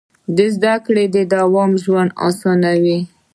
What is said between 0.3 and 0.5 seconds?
د